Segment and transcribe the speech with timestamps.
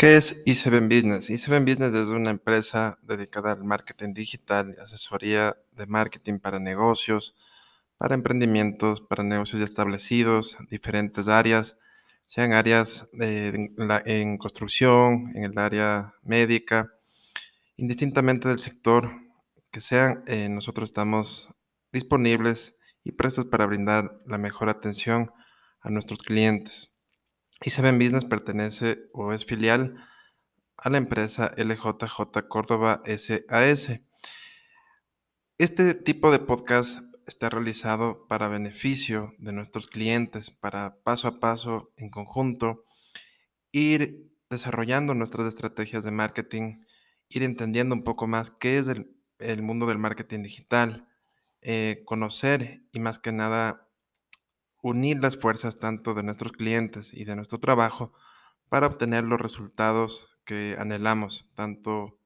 [0.00, 1.28] ¿Qué es i7 Business?
[1.28, 7.36] i7 Business es una empresa dedicada al marketing digital asesoría de marketing para negocios,
[7.98, 11.76] para emprendimientos, para negocios establecidos, diferentes áreas,
[12.24, 13.76] sean áreas en,
[14.06, 16.94] en, construcción, en el área médica,
[17.76, 19.12] indistintamente del sector
[19.70, 21.54] que sean, eh, nosotros estamos
[21.92, 25.30] disponibles y prestos para brindar la mejor atención
[25.82, 26.89] a nuestros clientes
[27.62, 29.96] y Business pertenece o es filial
[30.78, 34.00] a la empresa LJJ Córdoba SAS.
[35.58, 41.92] Este tipo de podcast está realizado para beneficio de nuestros clientes, para paso a paso,
[41.98, 42.82] en conjunto,
[43.72, 46.86] ir desarrollando nuestras estrategias de marketing,
[47.28, 51.06] ir entendiendo un poco más qué es el, mundo del marketing digital,
[51.60, 53.89] eh, conocer y más que nada
[54.82, 58.12] unir las fuerzas tanto de nuestros clientes y de nuestro trabajo
[58.68, 62.18] para obtener los resultados que anhelamos, tanto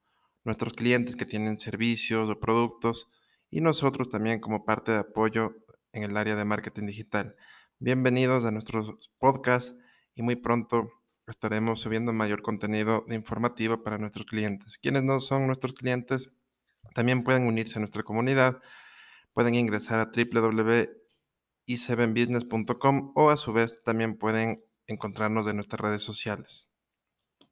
[0.45, 3.13] nuestros clientes que tienen servicios o productos
[3.51, 5.57] y nosotros también como parte de apoyo
[5.93, 7.37] en el área de marketing digital.
[7.79, 9.77] Bienvenidos a nuestros podcasts
[10.15, 10.91] y muy pronto
[11.27, 14.79] estaremos subiendo mayor contenido informativo para nuestros clientes.
[14.79, 16.31] Quienes no son nuestros clientes
[16.95, 18.61] también pueden unirse a nuestra comunidad,
[19.33, 21.04] pueden ingresar a www
[21.67, 26.69] y 7business.com o a su vez también pueden encontrarnos en nuestras redes sociales.